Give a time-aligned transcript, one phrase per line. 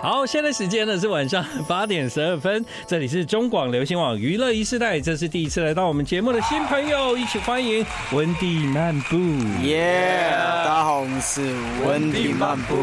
[0.00, 9.16] 好，现在时间呢是晚上 八点十二分，这里是中广流行网娱乐一世代，这是第一次来到我们节目的新朋友，一起欢迎温蒂漫步。
[9.64, 11.52] 耶，大家好，我们是
[11.84, 12.76] 温蒂漫步。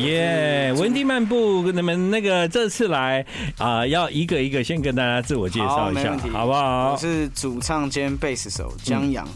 [0.00, 3.24] 耶，温蒂漫步，你们那个这次来
[3.56, 6.92] 啊，要一个一个先跟大家自我介绍一下，好不好？
[6.92, 9.26] 我是主唱兼贝斯手江阳。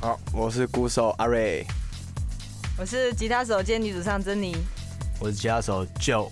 [0.00, 1.62] 好，我是鼓手阿瑞。
[2.78, 4.56] 我是吉他手兼女主唱珍妮。
[5.22, 6.28] 我是吉他手 Joe，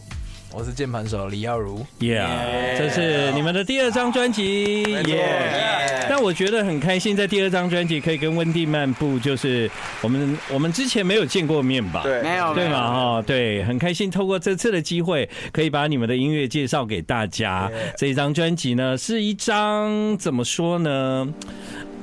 [0.53, 1.87] 我是键盘手李耀如。
[2.01, 4.83] Yeah，这是你们的第二张专辑。
[4.85, 9.71] Yeah，但我觉得很开心，在第二张专辑可以跟温蒂漫步，就是
[10.03, 12.03] 我们我们之前没有见过面吧？
[12.03, 12.93] 对，没有，对嘛？
[12.93, 17.71] 哈，对，很开心透过这次的机会，可以把你们的音乐介绍给大家。
[17.97, 21.33] 这一张专辑呢，是一张怎么说呢？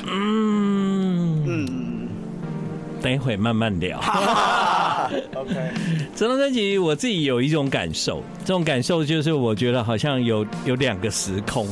[0.05, 2.07] 嗯嗯。
[3.01, 3.99] 等一会慢慢聊。
[5.35, 5.53] OK，
[6.15, 11.67] 这张专辑我自己有一种感受，这种感受就是我觉得好像有有两个时空，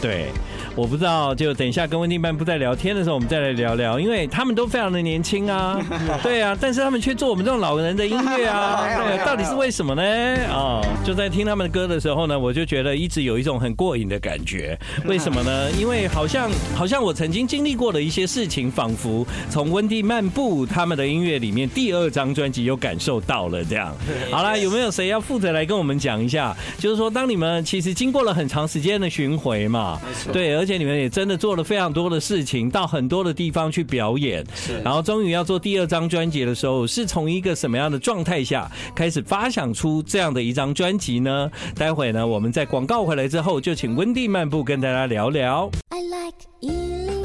[0.00, 0.28] 对。
[0.74, 5.78] 我不知道，就等一下跟温蒂漫步在聊天的时候，我们再来聊聊，因为他们都非常的年轻啊，
[6.22, 10.02] 对啊，但是他们却做我们这种老人的音乐啊， 对啊，到底是为什么呢？
[10.50, 15.70] 啊，就在听他们的歌的时候呢，我就觉得一直有一种很过瘾的感觉，为什么呢？
[15.78, 23.94] 因为好像好像我曾经经历过的一些事情，仿佛从温蒂漫步他们的音乐里面第二张专辑有感受到了这样。
[24.30, 26.56] 好了，有没有谁要负责来跟我们讲一下？
[26.78, 30.00] 就是说，当你们其实经过了很长时间的巡回嘛，
[30.32, 30.61] 对。
[30.62, 34.80] 而且你们也真的做了非常多的事情，到很多的地方去表演，是。
[34.84, 41.50] 然后终于要做第二张专辑的时候，是从一个什么样的状态下开始发想出这样的一张专辑呢？
[41.74, 45.68] 待会呢，我们在广告回来之后，就请温蒂漫步跟大家聊聊。
[45.88, 47.21] I like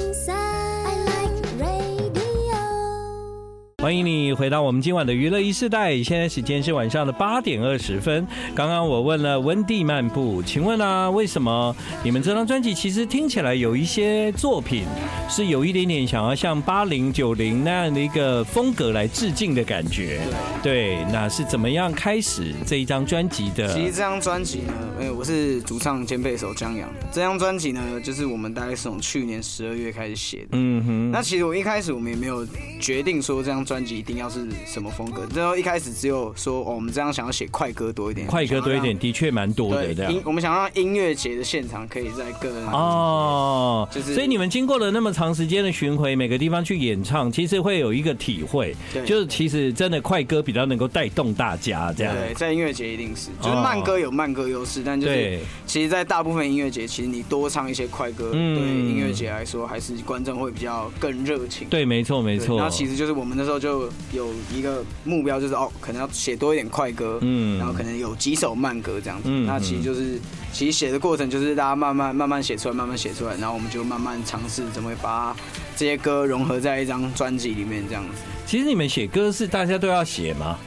[3.88, 8.28] 欢迎你回到我们今晚的娱乐一世代，现在时间是晚上的八点二十分。
[8.54, 14.84] 刚刚我问了温蒂漫步，请问啊，为什么你们这张专辑其实听起来有一些作品
[15.30, 20.20] 是有一点点想要像八零九零那样的一个风格来致敬的感觉？
[20.61, 23.73] 对，那是怎么样开始这一张专辑的？
[23.73, 26.90] 其实这张专辑呢，哎，我是主唱兼贝手江阳。
[27.10, 30.48] 这张专辑呢，就是我们大概是从去年十二月开始写的。
[30.52, 31.11] 嗯哼。
[31.11, 32.45] 那其实我一开始我们也没有
[32.82, 33.64] 决定说这张。
[33.67, 35.27] 专辑一定要是什么风格？
[35.36, 39.93] 然后一开始只有说，哦，我们这样想要写快歌多一点，快歌多一点，的确蛮多的。
[39.93, 44.14] 这样，我们想让音乐节的现场可以再更哦，就是。
[44.14, 48.73] 所以你们经过了那么长时间的巡回，每个地方去演唱，其实会有一个体会，
[49.05, 51.93] 就是其实真的快歌比较能够带动大家。
[51.93, 61.67] 这样，对，在音乐节一定是，就是慢歌有慢歌优势，但就是其实，在大部分音乐节，其实你多唱一些快歌，对音乐节来说，还是观众会比较更热情。
[61.70, 62.58] 对，没错，没错。
[62.58, 63.57] 那其实就是我们那时候。
[63.60, 69.30] 就有一个目标，就是哦，可能要写多一点快歌，嗯，然后可能有几首慢歌这样子。
[69.30, 70.20] 嗯，那其实就是，
[70.52, 75.36] 其实写的过程就是大家慢慢慢慢写出来，慢慢写出来，然后我们就慢慢尝试怎么把
[75.76, 78.22] 这些歌融合在一张专辑里面这样子。
[78.46, 80.58] 其实你们写歌是大家都要写吗？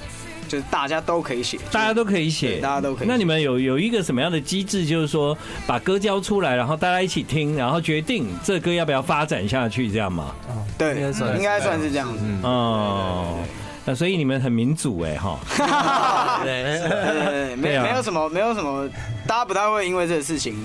[0.51, 3.07] 就是大家都可以写，大家都可以写，大家都可以。
[3.07, 10.35] 那你们有有一个什么样的机制，就是说把歌交出来，然后大家一起听，然后决定这歌要不要发展下去，这样吗？
[10.77, 10.97] 对，
[11.37, 12.25] 应该算是这样子。
[12.43, 13.39] 哦，
[13.85, 15.39] 那所以你们很民主哎，哈。
[16.43, 18.89] 对对对，没没有什么，没有什么，
[19.29, 20.57] 大家不太会因为这个事情。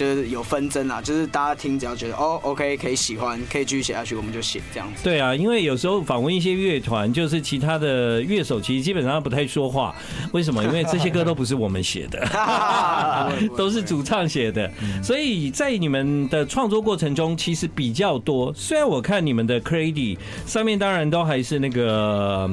[0.00, 5.04] 就是有纷争啊，就是大家听只要觉得哦，OK，可以喜欢，可以继续写下去，我们就写这样子。
[5.04, 9.94] 对啊，因为有时候访问一些乐团，就是其他的乐手，其实基本上不太说话。
[10.32, 10.64] 为什么？
[10.64, 12.26] 因为这些歌都不是我们写的，
[13.58, 14.72] 都是主唱写的。
[15.02, 18.50] 所以在你们的创作过程中，其实比较多。
[18.54, 20.16] 虽然我看你们的 credit
[20.46, 22.50] 上面，当然都还是那个。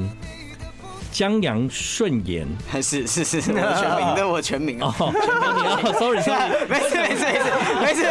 [1.10, 8.04] 江阳顺言，还 是是是是我全名， 那我全名哦，全名你要，sorry sorry，没事 没事没事没事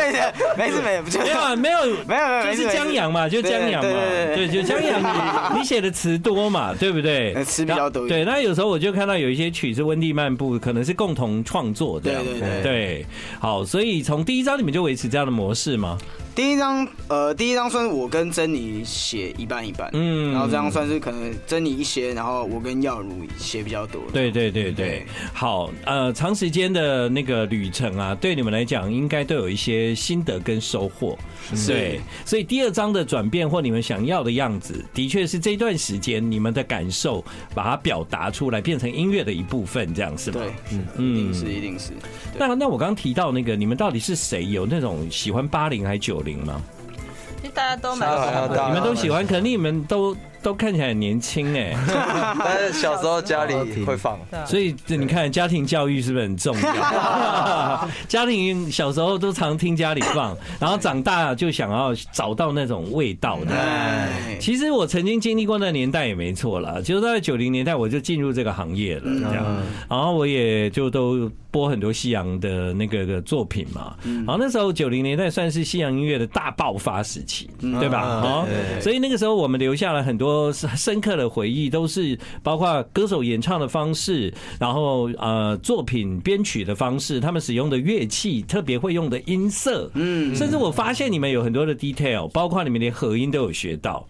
[0.58, 3.90] 没事没事没事，没有没有没有就是江阳嘛，就江阳嘛，
[4.36, 7.44] 对，就江阳，你写的词多嘛，对不对？
[7.46, 12.24] 词比较多，对，那有时候我就看到有一些曲是温蒂漫步，可能是共同创作这样。
[12.24, 13.06] 对对对，
[13.40, 15.98] 好，所以从第一章你们就维持这样的模式吗？
[16.38, 24.04] 第一张，呃，第一张算是我跟珍妮写一半一半，嗯，然后这样算是可能珍妮一些，然后我跟耀如写比较多。
[24.14, 25.04] 对对对对，
[25.34, 31.18] 好，呃，长时间的那个旅程啊，对你们来讲应该都有一些心得跟收获，
[31.66, 37.26] 对，所以第二张的转变或你们想要的样子，的确是这段时间你们的感受，
[37.56, 40.40] 把它表达出来，变成音乐的一部分，这样是吗？
[40.40, 41.94] 对，嗯，一定是，一定是。
[42.38, 44.46] 那那我刚刚提到那个，你们到底是谁？
[44.46, 46.62] 有那种喜欢八零还是九零吗？
[47.38, 50.16] 因为大家都蛮喜欢，你们都喜欢，肯定你们都。
[50.48, 51.76] 都看起来很年轻哎，
[52.40, 53.54] 但是小时候家里
[53.84, 54.18] 会放，
[54.48, 57.90] 所以你看家庭教育是不是很重要？
[58.08, 63.54] 家庭小时候都常听家里放，然后长大就想要找到那种味道的。
[64.40, 69.46] 其实我曾经经历过那年代也没错了，就是在九零年代我就进入这个行业了，这样，
[69.90, 71.30] 然后我也就都。
[71.50, 78.22] 播很多西洋的那个个作品嘛，然后那时候九零年代算是西洋音乐的大爆发时期，对吧？
[78.22, 78.48] 好，
[78.80, 94.08] 所以那个时候我们留下了很多深刻的回忆，都是包括歌手演唱的方式，然后呃作品编曲的方式，他们使用的乐器，特别会用的音色，嗯，甚至我发现你们有很多的 detail，包括你们连和音都有学到，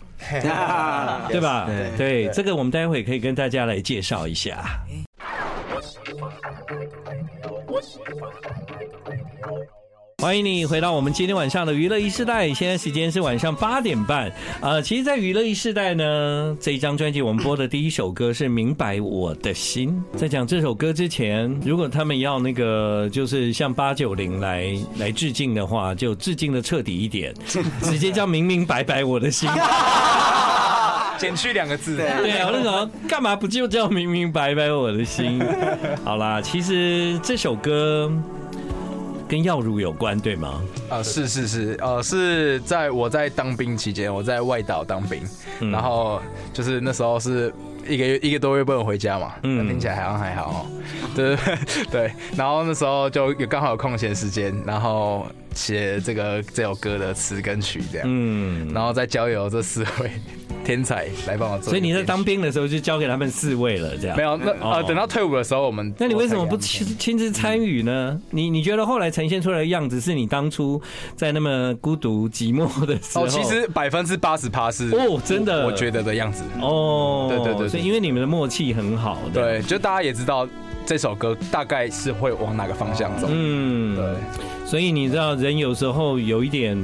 [1.29, 1.67] 对吧？
[1.97, 4.81] 对，这个我们待会可以跟大家来介绍一下。
[10.19, 14.31] 欢迎你回到我们今天晚上的娱乐一世代，现在时间是晚上八点半。
[14.61, 20.03] 呃，其实，在娱乐一世代呢，这一张专辑我们播的第一首歌是《明白我的心》。
[20.17, 27.31] 在讲这首歌之前，如果他们要那个就是向八九零来来致敬的话，就致敬的彻底一点，
[27.83, 29.47] 直接叫明明白白我的心，
[31.19, 31.95] 减去两个字。
[31.95, 35.39] 对啊，那个干嘛不就叫明明白白我的心？
[36.03, 38.11] 好啦，其实这首歌。
[39.27, 40.61] 跟药乳有关，对吗？
[40.89, 45.21] 啊，是是是，呃，是在我在当兵期间，我在外岛当兵，
[45.71, 46.21] 然后
[46.53, 47.53] 就是那时候是
[47.87, 50.65] 一个月一个多月不能回家嘛，嗯，听起来好像还好
[51.15, 51.57] 对，对
[51.91, 55.25] 对，然后那时候就有刚好有空闲时间，然后
[55.57, 60.11] 写这个这首歌的词跟曲这样，嗯，然后再交由这四位。
[60.65, 64.35] 天才来帮我做，所以你在当兵的时候就交给他们四位了，这样没有？
[64.35, 68.19] 那呃，等到退伍的时候，我们那你为什么不亲亲自参与呢？
[68.31, 70.81] 你你觉得后来呈现出来的样子是你当初
[71.15, 73.23] 在那么孤独寂寞的时候？
[73.23, 80.45] 哦，其实百分之八十趴是哦，真的，我觉得的样子哦，对对对，所以因为你们的默契很好，对，就大家也知道
[80.87, 86.77] 这首歌大概是会往哪个方向走，嗯，对，所以你知道人有时候有一点，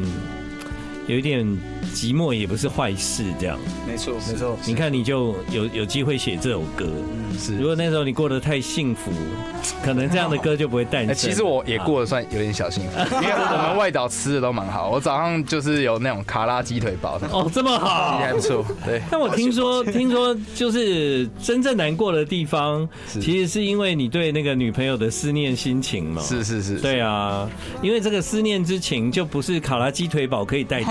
[1.08, 1.46] 有一点。
[1.94, 3.56] 寂寞也不是坏事，这样
[3.88, 4.58] 没错没错。
[4.66, 6.88] 你看，你就有有机会写这首歌。
[7.38, 9.12] 是，如果那时候你过得太幸福，
[9.84, 11.14] 可能这样的歌就不会诞生。
[11.14, 14.90] 其实我也过得算有点小幸福，因为我们外岛吃的都蛮好。
[14.90, 17.20] 我早上就是有那种卡拉鸡腿堡。
[17.32, 18.66] 哦，这么好，还不错。
[18.84, 19.00] 对。
[19.12, 26.24] 但我听说， 听说就是真正难过的地方，其实是因为你对那个女朋友的思念心情嘛。
[26.24, 26.80] 是是是。
[26.80, 27.48] 对啊，
[27.84, 30.90] 因为这个思念之情就不是卡拉鸡腿堡可以代替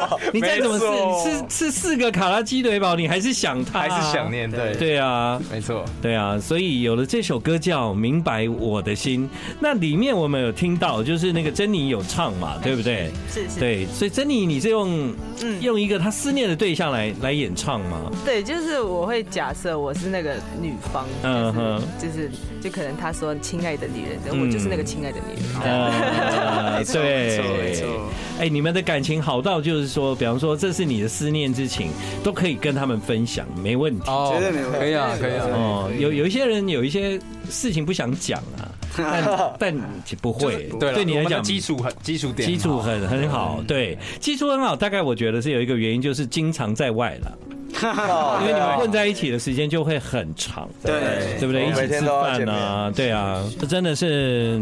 [0.32, 4.74] 你再怎么吃吃吃四个卡拉鸡腿堡，你还是想他，还是想念，对。
[4.74, 9.24] 对啊，没错，对啊，所以有了这首歌叫《明白我的心》，
[9.60, 13.10] 那里面我们有听到，就是那个珍妮有唱嘛，对不对？
[13.32, 15.62] 是是，对，所以珍妮你是用嗯。
[15.62, 18.10] 用一个他思念的对象来来演唱吗？
[18.24, 22.30] 对，就是我会假设我是那个女方，嗯哼，就是
[22.60, 28.10] 就可能他说亲爱的女人，我就是那个亲爱的女人， 没错没错，
[28.40, 29.22] 哎，你们的感情。
[29.22, 31.88] 好到就是说，比方说这是你的思念之情，
[32.22, 34.32] 都可以跟他们分享，没问题，哦。
[34.34, 35.46] 绝对没问题，可以啊，可以啊。
[35.52, 37.18] 哦，有有一些人有一些
[37.50, 39.24] 事情不想讲啊，但
[39.58, 39.74] 但
[40.20, 44.76] 不会，对，对你来讲基础很基础点，基础很很好，对，基础很好。
[44.76, 47.38] 大概我觉得是有一个原因，就是经常在外了。
[48.42, 50.92] 因为你们混在一起的时间就会很长，对
[51.38, 51.66] 对不对？
[51.66, 54.60] 一起吃饭啊，对啊，这真的是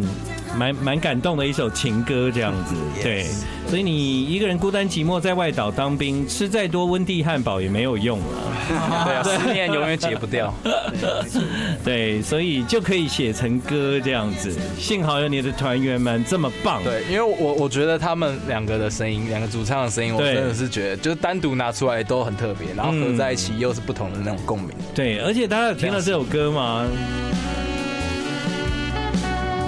[0.56, 3.26] 蛮蛮感动的一首情歌，这样子，对。
[3.68, 10.52] 所以你一个人孤单寂寞在外岛当兵，吃再多温蒂汉堡也没有用啊， 对啊，思念永远解不掉，
[11.84, 14.52] 对，所以就可以写成歌这样子。
[14.76, 22.92] 幸好有你的团员们这么棒，对，因为我我觉得他们两个的声音，两个主唱的声音，我真的是觉得，就是单独拿出来都很特别，然后。
[23.00, 24.70] 合在一起又是不同的那种共鸣。
[24.94, 26.84] 对，而且大家有听到这首歌吗？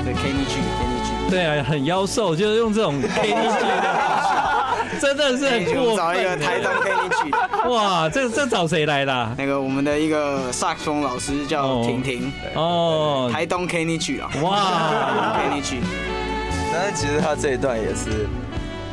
[0.04, 5.96] 对，Kenny G，Kenny G，对啊，很妖兽，就是用这种 Kenny G 的，真的是很酷。
[5.96, 9.34] 找一个台东 Kenny G，哇，这这找谁来的？
[9.38, 12.32] 那个我们的一个萨克斯风老师叫婷婷。
[12.54, 15.78] 哦，台东 Kenny G 啊，哇，Kenny G。
[16.72, 18.26] 但是其实他这一段也是。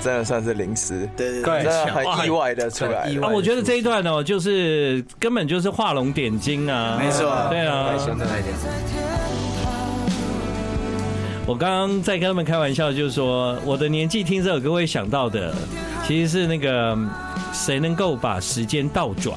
[0.01, 3.09] 真的算是临时，对对对，真的很意外的出来。
[3.21, 7.93] 啊，我觉得这一段哦，就是根本就是画龙点睛啊，没错，对啊。
[11.45, 15.53] 我刚刚在跟他们开玩笑，就是说我的年纪听这首歌会想到的，
[16.07, 16.97] 其实是那个
[17.51, 19.35] 谁能够把时间倒转。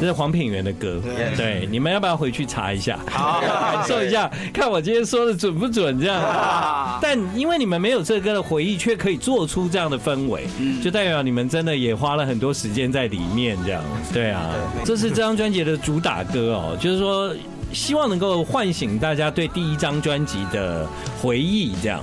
[0.00, 1.00] 这是黄品源的歌。
[1.36, 3.40] 对，你们要不要回去查一下，好，
[3.72, 5.98] 感受一下，看我今天说的准不准？
[6.00, 6.98] 这样。
[7.00, 10.46] 但因为你们没有这歌的回忆，却可以做出这样的氛围，
[10.82, 13.56] 就代表你们真的也花了很多时间在里面。
[13.64, 14.50] 这样，对啊，
[14.84, 17.34] 这是这张专辑的主打歌哦，就是说
[17.72, 20.86] 希望能够唤醒大家对第一张专辑的
[21.20, 21.74] 回忆。
[21.82, 22.00] 这样。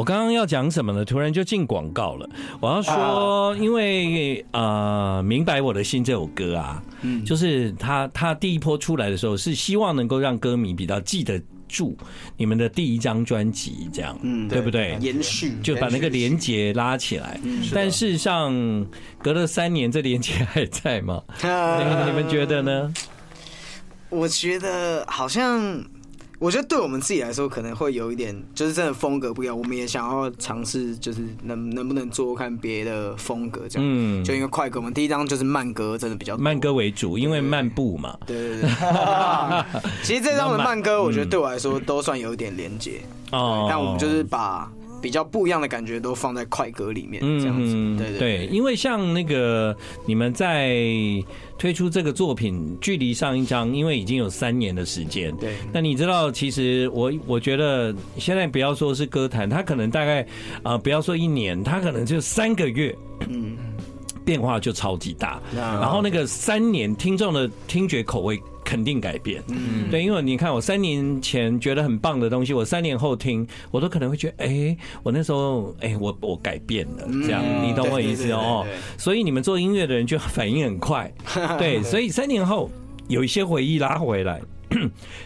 [0.00, 1.04] 我刚刚要讲什么呢？
[1.04, 2.26] 突然就进广告了。
[2.58, 11.38] 我要说，因为呃，明白我的心这首歌啊，嗯，就是他他第一波出来的时候，是希望能够让歌迷比较记得
[11.68, 11.94] 住
[12.38, 14.96] 你们的第一张专辑，这样，嗯，对不对？
[15.02, 17.38] 延续就把那个连接拉起来。
[17.74, 18.54] 但事实上，
[19.22, 21.22] 隔了三年，这连接还在吗？
[21.42, 22.90] 你们觉得呢？
[24.08, 25.78] 我觉得好像。
[26.40, 29.56] 我觉得对我们自己来说，可能会有一点，就是真的风格不一样。
[29.56, 33.86] 我们也想要尝试，就是能能不能做看别的风格这样。
[33.86, 38.16] 嗯，就因为快歌，我们第一张就是慢歌，真的比较慢歌为主，因为漫步嘛。
[38.26, 38.70] 对对对。
[40.02, 43.02] 其实这张的慢歌，我觉得对我来说都算有一点连接。
[43.32, 43.66] 哦。
[43.68, 44.72] 但我们就是把。
[45.00, 48.46] 比较不一样的感觉都放在快歌里面，这样子，对对对。
[48.46, 50.76] 因为像那个你们在
[51.58, 55.34] 推出这个作品，距离上一张，因为已经有三年的时间。
[55.36, 55.54] 对。
[55.72, 60.26] 那你知道，其实我我觉得现在不要说是歌坛，它可能大概
[60.62, 62.96] 啊，不要说一年，它可能就三个月，
[63.28, 63.56] 嗯，
[64.24, 65.40] 变化就超级大。
[65.54, 68.40] 然后那个三年，听众的听觉口味。
[68.70, 78.64] 肯定改变，嗯，对，因为你看，我三年前觉得很棒的东西，我三年后听，我都可能会觉得，哎，我那时候，哎，我我改变了，这样，你懂我意思哦？
[78.96, 81.12] 所以你们做音乐的人就反应很快，
[81.58, 82.70] 对，所以三年后
[83.08, 84.40] 有一些回忆拉回来。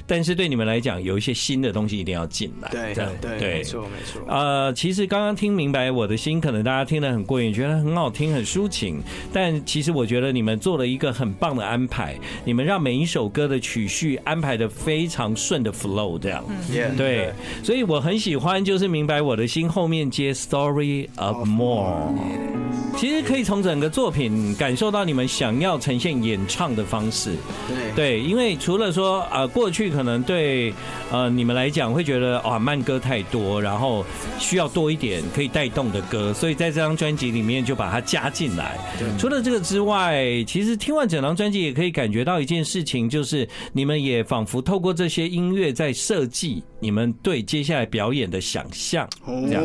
[0.06, 2.68] 但是对你们来讲，有一些新的东西一定要进来。
[2.70, 4.22] 对对对，没错没错。
[4.26, 9.00] 呃，其实刚刚听明白我的心，可能大家听得很过瘾，觉得很好听，很抒情。
[9.32, 16.44] 但其实我觉得你们做了一个很棒的安排，你们让每一首歌的曲序安排的非常顺的 flow，这样。
[16.48, 17.32] 嗯，对。
[17.62, 22.63] 所以我很喜欢，就是明白我的心后面接 story of more。
[22.96, 27.34] 其实可以从整个作品感受到你们想要呈现演唱的方式。
[27.68, 29.24] 对，对因为除了说。
[29.34, 30.72] 呃，过去可能对
[31.10, 34.04] 呃你们来讲会觉得哇慢歌太多，然后
[34.38, 38.78] 需要多一点可以带动的歌，所以在这张专辑里面就把它加进来。
[39.18, 49.08] 除了这个之外，其实听完整张专辑也可以感觉到一件事情，就是你们也仿佛透过这些音乐在设计你们对接下来表演的想象。
[49.26, 49.64] 这样，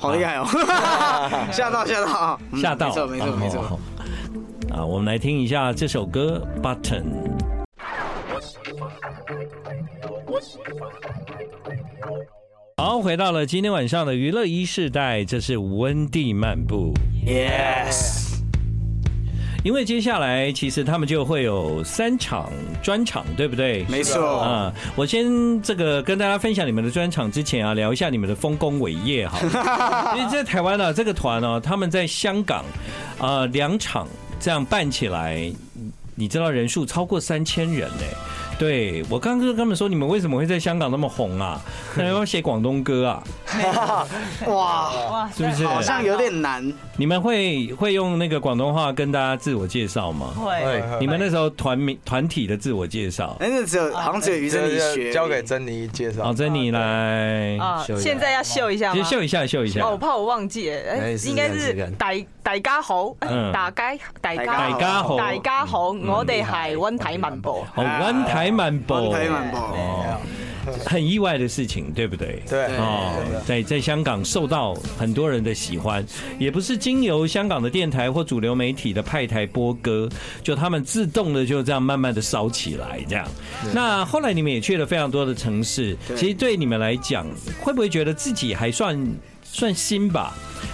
[0.00, 0.46] 好厉害哦！
[1.52, 3.78] 吓到吓到吓到，没错没错没错。
[4.72, 7.04] 啊，我们来听一下这首歌《Button》。
[12.78, 16.94] 好，回到了今天晚上的娱乐一世代，这是温蒂漫步。
[17.26, 18.29] Yes。
[19.62, 22.50] 因为接下来其实他们就会有三场
[22.82, 23.84] 专场，对不对？
[23.88, 24.40] 没错。
[24.40, 29.38] 啊，我先这个跟大家分享你们的专场之前啊，聊一下你们的丰功伟业哈。
[30.16, 32.64] 因为在台湾呢，这个团呢，他们在香港
[33.18, 34.06] 啊两场。
[34.42, 35.52] 这样办起来，
[36.14, 38.04] 你知道人数超过三千人呢？
[38.60, 41.58] 对，我刚刚跟他们说，你们为什么会在香港那么红啊？
[41.96, 43.22] 要不要写广东歌啊？
[44.46, 46.70] 哇 哇，是不是好像有点难？
[46.98, 50.26] 你们会会用那个广东话跟大家自我介绍吗？
[50.36, 50.82] 会。
[51.00, 56.24] 你们那时候团名团体的自我介绍，哎，那只有好像只有于珍妮学，交给珍妮介绍。
[56.24, 59.02] 好，珍妮来啊，现在要秀一下吗？
[59.02, 59.80] 秀一下，秀一下。
[59.86, 62.08] 哦，我怕我忘记，哎，应该是大
[62.42, 63.16] 大家好，
[63.52, 69.56] 大家大家大家好，大家好，我哋系温体漫步，好温体漫步，温体漫步。
[70.84, 72.40] 很意外的事情，对不对？
[72.48, 73.14] 对哦，
[73.46, 76.04] 在在香港受到很多人的喜欢，
[76.38, 80.08] 也不是经由香港的电台或主流媒体的派台播歌，
[80.42, 83.26] 就他们自动的就这样慢慢的烧起来，这样。
[83.74, 87.26] 那后来你们也去了非常多的城市，其实对你们来讲，
[87.60, 88.96] 会不会觉得自己还算
[89.52, 90.32] 算新吧？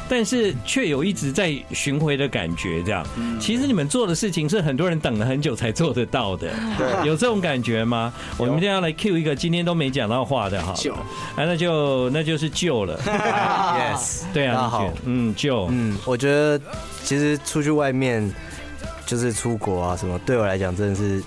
[0.08, 3.04] 但是却有一直在巡回的感觉，这样。
[3.40, 6.50] 其实你们做的事情是很多人等了很久才做得到的，
[7.04, 8.12] 有这种感觉吗？
[8.36, 10.74] 我们今天要来 cue 一个今天都没讲到话的哈，
[11.36, 12.98] 哎，那就那就是旧了。
[13.06, 16.60] Yes，对啊，好，嗯，旧，嗯，我觉得
[17.02, 18.28] 其实出去外面
[19.06, 21.22] 就是出国啊什么，对我来讲真的是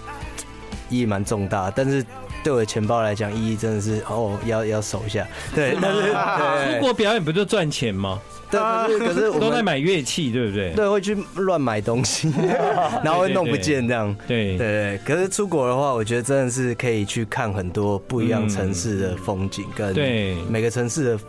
[0.90, 2.06] 意义蛮重大，但是
[2.44, 5.28] 对我的钱包来讲意义真的是哦，要要守一下。
[5.54, 6.12] 对，但是
[6.74, 8.20] 出国表演不就赚钱吗？
[8.52, 10.74] 对，可是可是我都在买乐器，对不对？
[10.74, 12.34] 对，会去乱买东西，
[13.04, 14.16] 然后会弄不见这样。
[14.28, 15.00] 对对对。
[15.06, 21.20] 可是出国的话，我觉得真的是可以去看很多不一样城市的风景，跟对每个城市的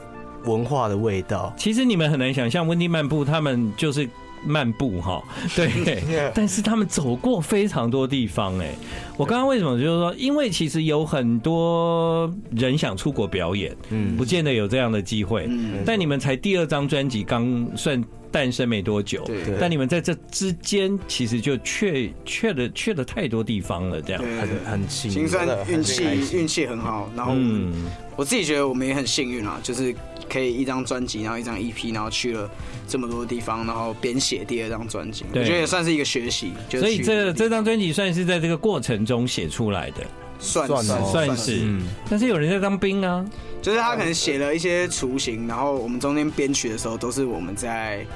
[0.44, 1.52] 文化的味道。
[1.58, 4.08] 其实你们很难想象温蒂漫步，他们就是。
[4.44, 5.22] 漫步哈，
[5.54, 8.74] 对，但是他们走过非常多地方哎。
[9.16, 15.46] 我刚刚为什么就是说，因为其实有很多人想出国表演，嗯，不见得有这样的机会。
[15.48, 24.22] 嗯，但你们才第二张专辑刚算诞生没多久，对，但你们在这之间其实就去去了去了太多地方了，这样。
[24.64, 27.10] 很很幸运，算运气运气很好。
[27.14, 27.72] 然后，嗯，
[28.16, 29.94] 我自己觉得我们也很幸运啊，就是。
[30.30, 32.48] 可以一张专辑，然后一张 EP，然后去了
[32.86, 36.52] 这么多地方，然后编写第二张专辑，我觉得也算是一个学习。
[36.70, 40.06] 所以这这张专辑算是在这个过程中写出来的，
[40.38, 41.66] 算算算是。
[42.08, 43.24] 但是有人在当兵啊，
[43.60, 48.06] 就是他可能写了一些雏形，然后我们中间编曲的时候都是我们在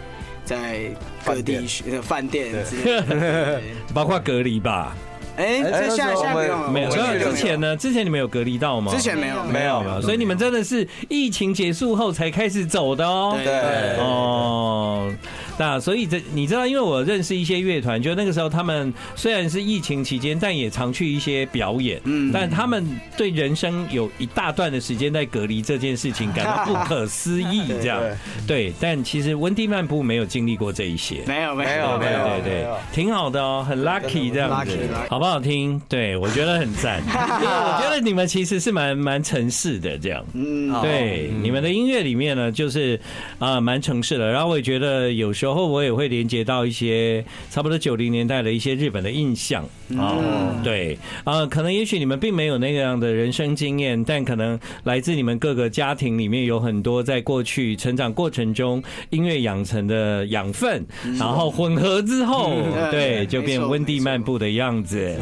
[0.44, 0.94] 在
[1.24, 4.96] 各地的饭店之类， 包括隔离吧。
[5.36, 6.90] 哎，这现在现在没有没有。
[6.90, 7.76] 之前呢？
[7.76, 8.92] 之前你们有隔离到吗？
[8.92, 10.00] 之前没有，没有。
[10.00, 13.36] 所以你们真的是疫情结束后才开始走的哦。
[13.42, 15.12] 对哦。
[15.58, 22.00] 那所以这你知道，因为我认识一些乐团，就那个时候他们虽然是疫情期间，但也常去一些表演。
[22.04, 22.30] 嗯。
[22.32, 22.84] 但他们
[23.16, 28.00] 对人生有一大段的时间在隔离这件事情感到 不可思议，这样。
[28.46, 28.72] 对。
[28.80, 31.22] 但其实温蒂漫步没有经历过这一些。
[31.26, 34.76] 没有，没有，没有，对对，挺好的哦，很 lucky 这样子。
[35.08, 35.80] 好不好听？
[35.88, 37.00] 对我觉得很赞。
[37.40, 40.24] 因为我觉得你们其实是蛮蛮城市的这样。
[40.32, 40.72] 嗯。
[40.82, 42.98] 对，你们的音乐里面呢，就是
[43.38, 44.30] 啊蛮城市的。
[44.30, 45.54] 然后我也觉得有时候。
[45.54, 49.64] 然后我也会连接到一些差不多九零年代的一些日本的印象。
[49.96, 50.18] 啊，
[50.64, 50.98] 对。
[51.22, 60.84] 啊，可能也许你们并没有那样的人生经验，但可能来自你们各个家庭里面有很多在过去成长过程中音乐养成的养分，
[61.20, 62.56] 然后混合之后，
[62.90, 65.16] 对，就变温蒂漫步的样子。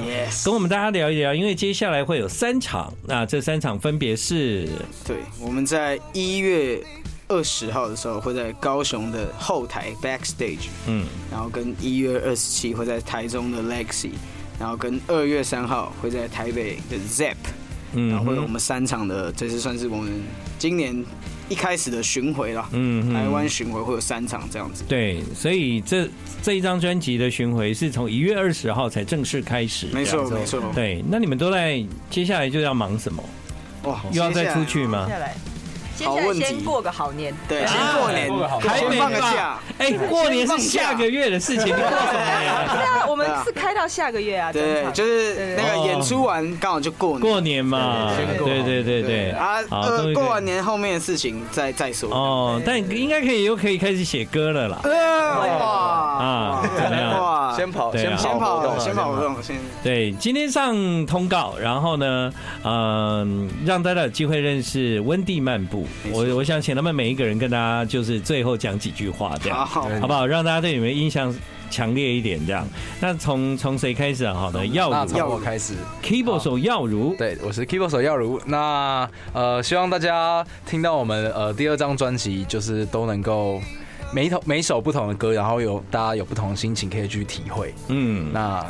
[0.46, 4.66] 跟我们大家聊一聊，因为接下来会有三场，那这三场分别是，
[5.06, 6.80] 对，我们在一月。
[7.32, 14.10] 二十号的时候会在高雄的后台 Backstage，嗯，然后跟一月二十七会在台中的 Legacy，
[14.60, 17.36] 然后跟二月三号会在台北的 Zep，
[17.94, 20.12] 嗯，然后会有我们三场的，这次算是我们
[20.58, 21.02] 今年
[21.48, 24.84] 一开始的巡回了，嗯，台湾巡回会有三场这样子。
[24.86, 26.06] 对，所以这
[26.42, 30.60] 这一张专辑的巡回是从一月二十号才正式开始，没错没错。
[30.74, 33.24] 对，那你们都在接下来就要忙什么？
[33.84, 35.08] 哇，又要再出去吗？
[36.34, 39.58] 先过个好年，对，先过年，还没放个假。
[39.78, 42.52] 哎，过年是下个月的事情，你过什么年？
[42.72, 44.52] 对啊，我们是开到下个月啊。
[44.52, 48.12] 对，就是那个演出完刚好就过年，过年嘛。
[48.16, 49.30] 对对对对。
[49.30, 49.58] 啊，
[50.14, 52.10] 过完年后面的事情再再说。
[52.10, 54.80] 哦，但应该可以又可以开始写歌了啦。
[54.84, 55.66] 哇
[56.22, 57.51] 啊，怎么样？
[57.52, 59.56] 哇，先跑，先跑先跑，先跑活动，先。
[59.82, 60.74] 对，今天上
[61.06, 62.32] 通告，然后呢，
[62.64, 65.86] 嗯，让大家有机会认识温蒂漫步。
[66.10, 70.26] 我我想请他们每一个人跟大家就是最后讲几句话，这样好不好？
[70.26, 71.34] 让大家对你们印象
[71.70, 72.66] 强烈一点，这样。
[73.00, 74.34] 那从从谁开始啊？
[74.34, 75.74] 好的，耀如，从我开始。
[76.02, 78.40] Keyboard 手耀如，对，我是 Keyboard 手耀如。
[78.46, 83.60] 那呃，希望大家听到我们呃第二张专辑，就是都能够
[84.14, 87.74] 每一首每一首不同的歌，然后有大家有不同的心情可以去体会。
[87.88, 88.62] 嗯，那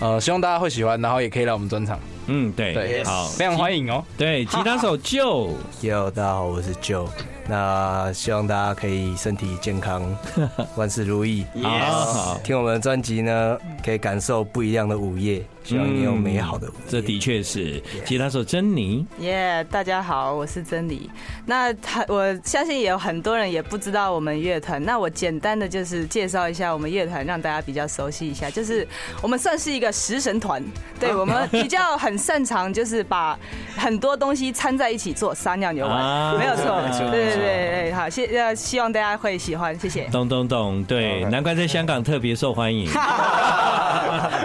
[0.00, 1.98] 呃，希望大家会喜欢，然后也可以来我们专场。
[2.26, 4.02] 嗯，对，对，好，非常欢迎哦。
[4.16, 7.08] 对，吉他手 Joe，Yo，大家好，我是 Joe。
[7.46, 10.02] 那希望大家可以身体健康，
[10.76, 11.44] 万事如意。
[11.62, 15.44] 好，听我们的专辑呢，可以感受不一样的午夜。
[15.62, 16.84] 希望你有美好的午夜。
[16.88, 19.06] 这的确是吉他手珍妮。
[19.18, 21.10] 耶，大家好，我是珍妮。
[21.44, 21.74] 那
[22.08, 24.82] 我相信也有很多人也不知道我们乐团。
[24.82, 28.48] 那我简单的就是介绍一下我们乐团，让大家比较熟悉一下。
[28.48, 28.88] 就是
[29.20, 30.62] 我们算是一个食神团，
[30.98, 33.38] 对，我们比较很擅长就是把
[33.76, 37.24] 很多东西掺在一起做撒尿牛丸，没有错，对。
[37.24, 40.04] 对对对，好，希呃希望大家会喜欢，谢谢。
[40.04, 42.88] 懂懂懂，对，难怪在香港特别受欢迎。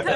[0.03, 0.13] 对，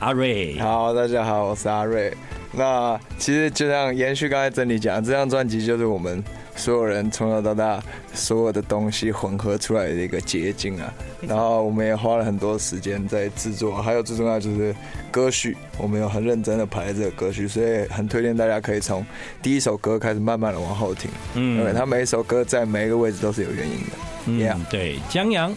[0.00, 2.14] 阿瑞，好，大家好，我是阿瑞。
[2.52, 6.22] 那其实就像延续刚才珍妮讲，这张专辑就是我们
[6.54, 7.82] 所有人从小到大
[8.14, 10.92] 所有的东西混合出来的一个结晶啊。
[11.20, 14.74] 然后我们也花了很多时间在制作，还有最重要就是
[15.10, 19.04] 歌序，我们有很认真的排这个歌序，所以很推荐大家可以从
[19.40, 23.90] 第一首歌开始慢慢的往后听，嗯，因为它每一首歌在每一个位置都是有原因的。
[24.26, 24.56] 嗯，yeah.
[24.70, 25.54] 对，江阳。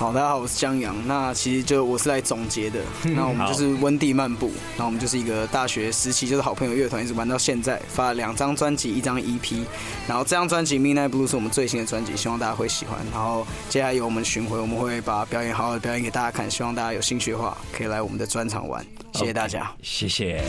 [0.00, 0.96] 好，大家好，我是江阳。
[1.06, 2.80] 那其实就我是来总结的。
[3.14, 9.62] 那我们就是温蒂漫步，那我们就是一个大学时期就是好朋友乐团，一直玩到现在，发了两张专辑，一张 EP。
[10.08, 12.98] 然后这张专辑《Midnight Blue》是我们最新的专辑，希望大家会喜欢。
[13.12, 18.82] 然后接下来有我们巡回，我们会把表演好好的表演给大家看，希望大家有兴趣的话可以来我们的专场玩。
[19.12, 20.42] 谢谢大家，okay, 谢谢。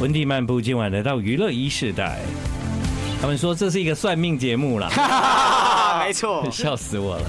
[0.00, 2.18] 温蒂漫步今晚来到娱乐一世代。
[3.22, 4.90] 他们说这是一个算命节目啦，
[6.04, 7.24] 没错， 笑死我了。